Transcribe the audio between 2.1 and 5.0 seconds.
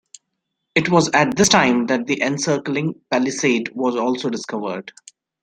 encircling palisade was also discovered.